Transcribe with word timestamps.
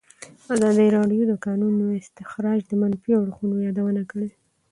ازادي 0.55 0.87
راډیو 0.97 1.23
د 1.27 1.29
د 1.31 1.33
کانونو 1.45 1.85
استخراج 2.01 2.59
د 2.67 2.71
منفي 2.81 3.11
اړخونو 3.21 3.55
یادونه 3.67 4.01
کړې. 4.11 4.29